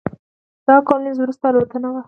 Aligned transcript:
دا 0.67 0.75
د 0.81 0.81
کولینز 0.87 1.17
وروستۍ 1.19 1.47
الوتنه 1.49 1.87
وه. 1.91 1.99